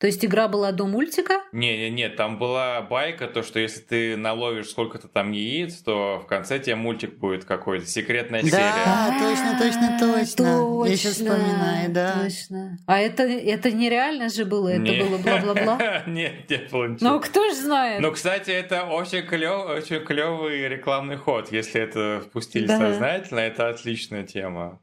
[0.00, 1.42] То есть игра была до мультика?
[1.52, 6.20] Не, не, не, там была байка, то, что если ты наловишь сколько-то там яиц, то
[6.24, 8.72] в конце тебе мультик будет какой-то, секретная серия.
[8.86, 10.88] Да, точно, точно, точно.
[10.88, 12.22] Я сейчас вспоминаю, да.
[12.24, 12.78] Точно.
[12.86, 15.02] А это, это нереально же было, это Не.
[15.04, 16.02] было бла-бла-бла.
[16.06, 17.10] Нет, не было ничего.
[17.10, 18.00] Ну, кто ж знает?
[18.00, 21.52] Ну, кстати, это очень клевый, очень клевый рекламный ход.
[21.52, 22.78] Если это впустили Да.
[22.78, 24.80] сознательно, это отличная тема.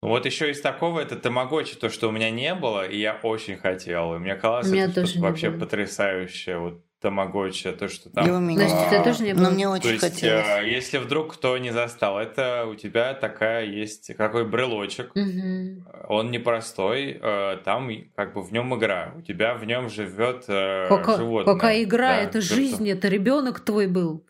[0.00, 3.56] Вот еще из такого это тамагочи, то, что у меня не было, и я очень
[3.56, 4.14] хотел.
[4.14, 5.60] И мне казалось, У меня это тоже вообще было.
[5.60, 6.58] потрясающее.
[6.58, 8.26] Вот тамагочи, то, что там...
[8.26, 8.68] И у меня.
[8.68, 9.42] Значит, это тоже не было.
[9.44, 10.46] Но мне То очень есть, хотелось.
[10.46, 15.86] э, если вдруг кто не застал, это у тебя такая есть, какой брелочек, Мгм.
[16.08, 20.86] он непростой, э, там как бы в нем игра, у тебя в нем живет э,
[20.88, 21.54] Какая, животное.
[21.54, 24.24] какая игра, Да, это жизнь, это ребенок твой был.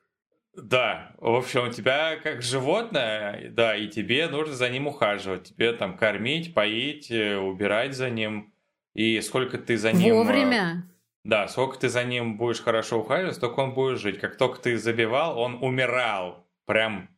[0.62, 5.72] Да, в общем, у тебя как животное, да, и тебе нужно за ним ухаживать, тебе
[5.72, 8.52] там кормить, поить, э, убирать за ним,
[8.94, 10.12] и сколько ты за ним...
[10.12, 10.90] э, Вовремя.
[11.24, 14.18] Да, сколько ты за ним будешь хорошо ухаживать, столько он будет жить.
[14.18, 16.46] Как только ты забивал, он умирал.
[16.66, 17.08] Прям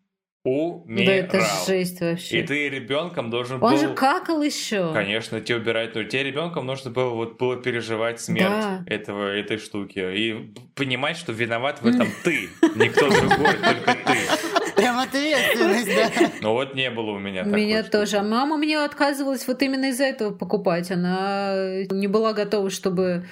[0.43, 1.07] умирал.
[1.07, 2.41] Да это жесть вообще.
[2.41, 3.77] И ты ребенком должен Он был...
[3.79, 4.93] же какал еще.
[4.93, 5.95] Конечно, тебе убирать.
[5.95, 8.85] Но тебе ребенком нужно было, вот, было переживать смерть Да.
[8.87, 9.99] этого, этой штуки.
[9.99, 12.49] И понимать, что виноват в этом ты.
[12.75, 14.73] Никто другой, только ты.
[14.77, 16.31] Прям ответственность, да.
[16.41, 17.93] Но вот не было у меня У такой меня штуки.
[17.93, 18.17] тоже.
[18.17, 20.91] А мама мне отказывалась вот именно из-за этого покупать.
[20.91, 23.27] Она не была готова, чтобы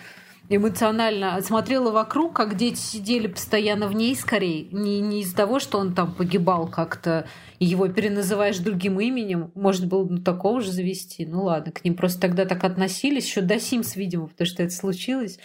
[0.48, 4.68] эмоционально смотрела вокруг, как дети сидели постоянно в ней скорее.
[4.70, 7.26] Не, не из-за того, что он там погибал как-то,
[7.58, 9.50] и его переназываешь другим именем.
[9.54, 11.26] Можно было ну, такого же завести.
[11.26, 14.72] Ну ладно, к ним просто тогда так относились, еще до Симс, видимо, потому что это
[14.72, 15.38] случилось.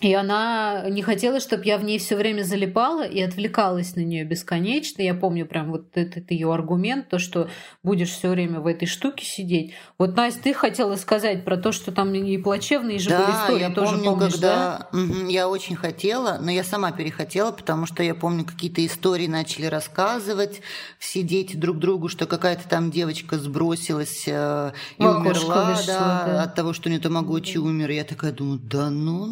[0.00, 4.24] И она не хотела, чтобы я в ней все время залипала и отвлекалась на нее
[4.24, 5.00] бесконечно.
[5.00, 7.48] Я помню прям вот этот ее аргумент, то, что
[7.82, 9.72] будешь все время в этой штуке сидеть.
[9.96, 13.60] Вот, Настя, ты хотела сказать про то, что там и плачевные же были Да, истории,
[13.60, 14.78] я тоже помню, помнишь, да?
[14.88, 19.26] когда Мгм, я очень хотела, но я сама перехотела, потому что я помню, какие-то истории
[19.26, 20.60] начали рассказывать
[20.98, 26.42] все дети друг другу, что какая-то там девочка сбросилась э, и умерла, вышла, да, да.
[26.42, 27.90] от того, что у нее тамагочи умер.
[27.90, 29.26] Я такая думаю, да ну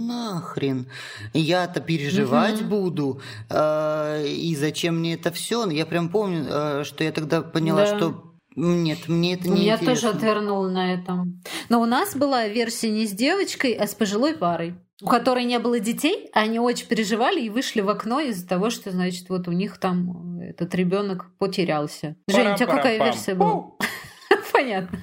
[0.53, 0.87] нахрен,
[1.33, 2.69] я-то переживать Мгм.
[2.69, 5.69] буду, э, и зачем мне это все?
[5.71, 7.97] Я прям помню, э, что я тогда поняла, Да.
[7.97, 10.11] что нет, мне это не тоже интересно.
[10.11, 11.43] отвернуло на этом.
[11.71, 15.59] Но у нас была версия не с девочкой, а с пожилой парой, у которой не
[15.59, 19.49] было детей, а они очень переживали и вышли в окно из-за того, что, значит, вот
[19.49, 22.17] у них там этот ребенок потерялся.
[22.29, 23.71] Женя, у тебя какая версия была?
[24.53, 24.99] Понятно.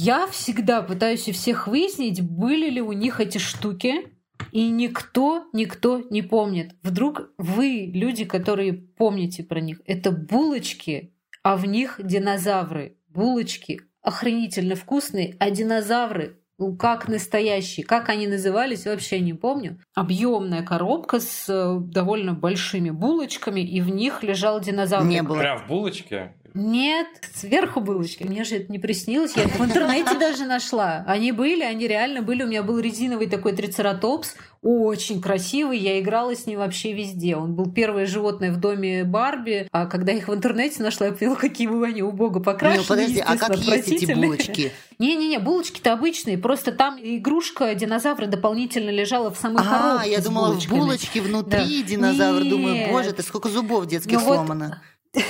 [0.00, 4.06] Я всегда пытаюсь у всех выяснить, были ли у них эти штуки,
[4.52, 6.76] и никто, никто не помнит.
[6.84, 12.96] Вдруг вы, люди, которые помните про них, это булочки, а в них динозавры.
[13.08, 17.86] Булочки охренительно вкусные, а динозавры ну, как настоящие.
[17.86, 19.80] Как они назывались, вообще не помню.
[19.94, 25.06] Объемная коробка с э, довольно большими булочками, и в них лежал динозавр.
[25.06, 25.38] Не было.
[25.38, 26.34] Прям в булочке?
[26.54, 28.24] Нет, сверху булочки.
[28.24, 29.36] Мне же это не приснилось.
[29.36, 31.04] Я в интернете даже нашла.
[31.06, 32.42] Они были, они реально были.
[32.42, 34.34] У меня был резиновый такой трицератопс.
[34.60, 35.78] Очень красивый.
[35.78, 37.36] Я играла с ним вообще везде.
[37.36, 39.68] Он был первое животное в доме Барби.
[39.70, 42.80] А когда их в интернете нашла, я поняла, какие вы они убого покрашены.
[42.80, 44.72] Не, подожди, а как есть эти булочки?
[44.98, 46.38] Не-не-не, булочки-то обычные.
[46.38, 51.82] Просто там игрушка динозавра дополнительно лежала в самой А, коробке я думала, в булочке внутри
[51.82, 51.88] Да.
[51.88, 52.42] динозавр.
[52.44, 54.82] Думаю, боже, ты сколько зубов детских Ну сломано.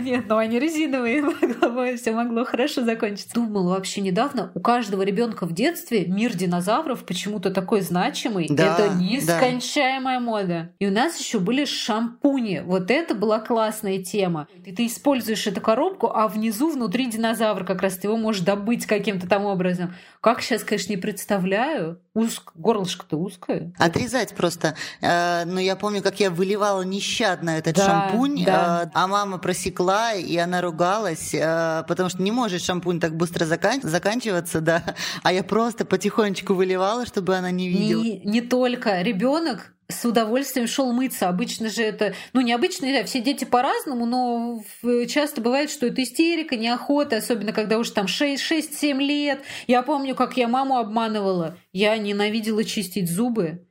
[0.00, 3.34] Нет, но они резиновые, могло, все могло хорошо закончиться.
[3.34, 8.46] Думала вообще недавно, у каждого ребенка в детстве мир динозавров почему-то такой значимый.
[8.48, 8.94] Да, это да.
[8.94, 10.70] нескончаемая мода.
[10.78, 12.62] И у нас еще были шампуни.
[12.64, 14.48] Вот это была классная тема.
[14.64, 18.86] И ты используешь эту коробку, а внизу, внутри динозавр как раз ты его можешь добыть
[18.86, 19.94] каким-то там образом.
[20.20, 22.00] Как сейчас, конечно, не представляю.
[22.14, 22.52] Узк...
[22.54, 23.72] Горлышко-то узкое.
[23.78, 24.74] Отрезать просто.
[25.00, 28.84] Э, Но я помню, как я выливала нещадно этот Да, шампунь, да.
[28.84, 33.44] э, а мама просекла, и она ругалась, э, потому что не может шампунь так быстро
[33.44, 34.82] закан- заканчиваться, да.
[35.22, 38.02] А я просто потихонечку выливала, чтобы она не видела.
[38.02, 41.28] Не, не только ребенок с удовольствием шел мыться.
[41.28, 46.02] Обычно же это, ну необычно, да, все дети по-разному, но в- часто бывает, что это
[46.02, 49.42] истерика, неохота, особенно когда уже там 6-7 лет.
[49.68, 51.56] Я помню, как я маму обманывала.
[51.72, 53.62] Я ненавидела чистить зубы.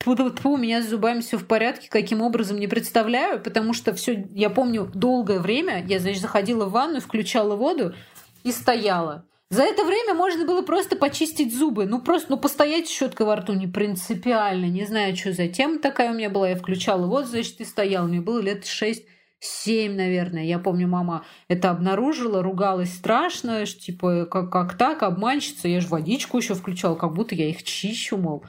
[0.00, 3.92] Тьфу, тьфу, у меня с зубами все в порядке, каким образом не представляю, потому что
[3.92, 7.94] все, я помню, долгое время я, значит, заходила в ванну, включала воду
[8.42, 9.26] и стояла.
[9.50, 11.84] За это время можно было просто почистить зубы.
[11.84, 14.66] Ну, просто, ну, постоять щеткой во рту не принципиально.
[14.66, 16.48] Не знаю, что за тема такая у меня была.
[16.48, 18.06] Я включала вот, значит, и стояла.
[18.06, 19.04] Мне было лет шесть
[19.40, 20.44] семь, наверное.
[20.44, 25.68] Я помню, мама это обнаружила, ругалась страшно, типа, как, как так, обманщица.
[25.68, 28.44] Я же водичку еще включала, как будто я их чищу, мол.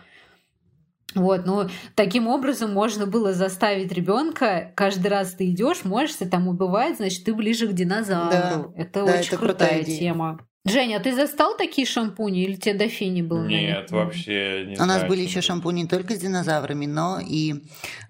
[1.15, 6.97] Вот, ну, таким образом можно было заставить ребенка, каждый раз ты идешь, можешь там убивать,
[6.97, 8.73] значит, ты ближе к динозавру.
[8.75, 9.99] это да, очень это крутая крутая идея.
[9.99, 10.39] тема.
[10.63, 13.43] Женя, а ты застал такие шампуни или тебе до фини был?
[13.45, 17.19] Нет, вообще не У нас знаю, были чем еще шампуни не только с динозаврами, но
[17.19, 17.55] и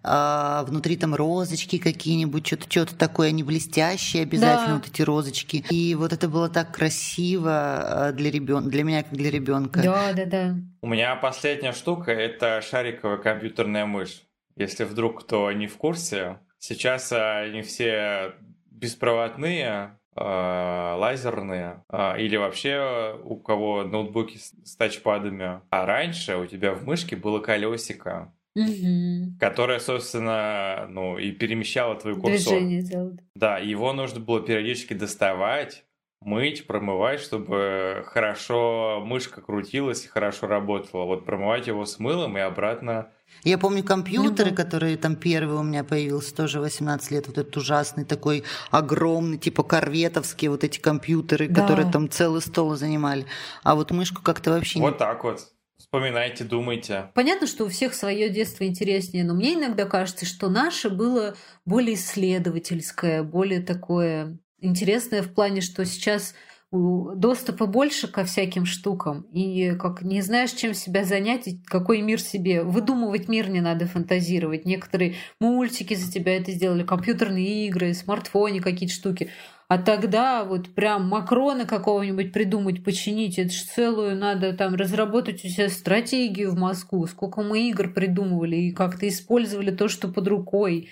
[0.04, 4.76] а, внутри там розочки какие-нибудь, что-то что такое, они блестящие обязательно, Да.
[4.84, 5.64] вот эти розочки.
[5.70, 9.82] И вот это было так красиво а, для ребенка, для меня как для ребенка.
[9.82, 10.56] Да, да, да.
[10.82, 14.24] У меня последняя штука– это шариковая компьютерная мышь.
[14.58, 18.34] Если вдруг кто не в курсе, сейчас а, они все
[18.70, 25.62] беспроводные, лазерные, а, или вообще у кого ноутбуки с, тачпадами.
[25.69, 29.38] А раньше у тебя в мышке было колесико, Мгм.
[29.39, 32.60] которое, собственно, ну и перемещало твой курсор.
[32.60, 33.19] Движение делать.
[33.36, 35.86] Да, его нужно было периодически доставать,
[36.22, 41.06] мыть, промывать, чтобы хорошо мышка крутилась и хорошо работала.
[41.06, 43.10] Вот промывать его с мылом и обратно.
[43.44, 44.63] Я помню компьютеры, Ну да.
[44.63, 49.63] которые там первый у меня появился, тоже 18 лет, вот этот ужасный такой огромный, типа
[49.63, 51.62] корветовские вот эти компьютеры, Да.
[51.62, 53.26] которые там целый стол занимали.
[53.63, 55.48] А вот мышку как-то вообще не Вот так вот.
[55.78, 57.10] Вспоминайте, думайте.
[57.15, 61.96] Понятно, что у всех свое детство интереснее, но мне иногда кажется, что наше было более
[61.96, 66.34] исследовательское, более такое интересное в плане, что сейчас
[66.72, 72.22] доступа больше ко всяким штукам, и как не знаешь, чем себя занять, и какой мир
[72.22, 72.64] себе.
[72.64, 74.66] Выдумывать мир не надо, фантазировать.
[74.66, 79.30] Некоторые мультики за тебя это сделали, компьютерные игры, смартфоне какие-то штуки.
[79.68, 85.48] А тогда вот прям Макрона какого-нибудь придумать, починить, это ж целую надо там разработать у
[85.50, 87.06] себя стратегию в Москву.
[87.08, 90.90] Сколько мы игр придумывали и как-то использовали то, что под рукой.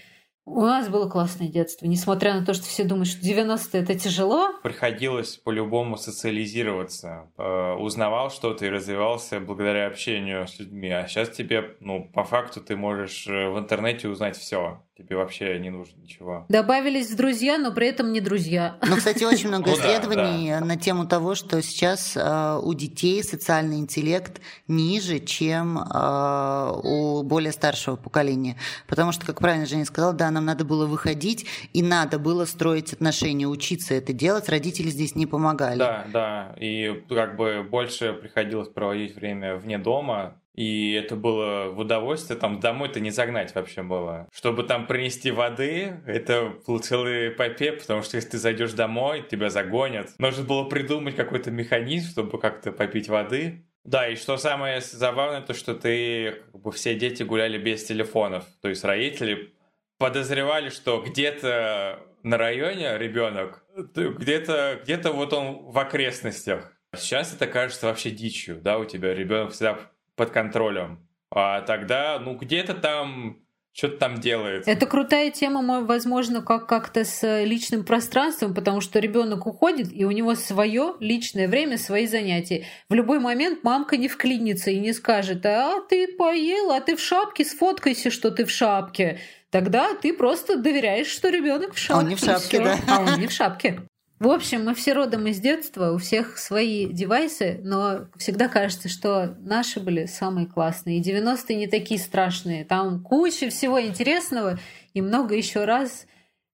[0.52, 4.50] У нас было классное детство, несмотря на то, что все думают, что 90-е это тяжело.
[4.64, 7.30] Приходилось по-любому социализироваться.
[7.38, 10.89] Э, Узнавал что-то и развивался благодаря общению с людьми.
[10.89, 14.82] А сейчас тебе, ну, по факту ты можешь э, в интернете узнать все.
[15.00, 16.45] Тебе вообще не нужно ничего.
[16.50, 18.78] Добавились в друзья, но при этом не друзья.
[18.86, 23.78] Ну, кстати, очень много Ну исследований на тему того, что сейчас э, у детей социальный
[23.78, 28.58] интеллект ниже, чем э, у более старшего поколения.
[28.88, 32.91] Потому что, как правильно Женя сказала, да, нам надо было выходить, и надо было строить
[32.91, 34.50] отношения, учиться это делать.
[34.50, 35.80] Родители здесь не помогали.
[35.80, 36.56] Да, да.
[36.60, 40.36] И как бы больше приходилось проводить время вне дома.
[40.60, 42.38] И это было в удовольствие.
[42.38, 44.28] Там домой-то не загнать вообще было.
[44.34, 49.49] Чтобы там принести воды, это был целый эпопея, потому что если ты зайдешь домой, тебя
[49.49, 50.10] загонят.
[50.20, 53.64] Нужно было придумать какой-то механизм, чтобы как-то попить воды.
[53.86, 58.43] Да, и что самое забавное, то что ты, как бы все дети гуляли без телефонов.
[58.62, 59.53] То есть родители
[59.97, 66.74] подозревали, что где-то на районе ребенок, где-то где вот он в окрестностях.
[66.97, 69.80] Сейчас это кажется вообще дичью, да, у тебя ребенок всегда
[70.20, 71.00] под контролем.
[71.32, 73.38] А тогда, ну, где-то там
[73.72, 74.68] что-то там делает.
[74.68, 80.04] Это крутая тема, мо- возможно, как как-то с личным пространством, потому что ребенок уходит, и
[80.06, 82.66] у него свое личное время, свои занятия.
[82.90, 87.00] В любой момент мамка не вклинится и не скажет, а ты поел, а ты в
[87.00, 89.20] шапке, сфоткайся, что ты в шапке.
[89.50, 92.04] Тогда ты просто доверяешь, что ребенок в шапке.
[92.04, 92.78] он не в шапке, да.
[92.90, 93.80] А он не в шапке.
[94.20, 99.38] В общем, мы все родом из детства, у всех свои девайсы, но всегда кажется, что
[99.40, 101.00] наши были самые классные.
[101.00, 102.66] И 90-е не такие страшные.
[102.66, 104.60] Там куча всего интересного,
[104.94, 106.06] и много еще раз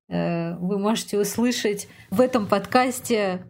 [0.09, 3.41] э, вы можете услышать в этом подкасте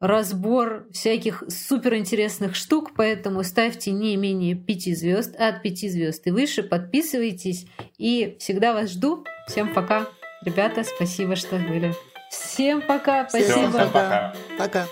[0.00, 6.30] разбор всяких суперинтересных штук, поэтому ставьте не менее 5 звезд, а от 5 звезд и
[6.30, 7.66] выше, подписывайтесь,
[7.98, 9.24] и всегда вас жду.
[9.46, 10.06] Всем пока.
[10.42, 11.92] Ребята, спасибо, что были.
[12.28, 13.52] Всем пока, спасибо.
[13.52, 14.34] Всем пока.
[14.58, 14.86] Пока.